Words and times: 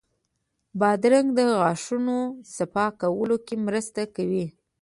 بادرنګ 0.79 1.27
د 1.37 1.39
غاښونو 1.59 2.17
صفا 2.55 2.85
کولو 3.01 3.37
کې 3.45 3.55
مرسته 3.65 4.01
کوي. 4.15 4.45